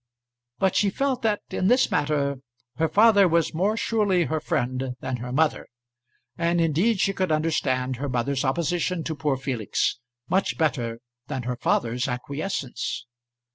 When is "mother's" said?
8.09-8.43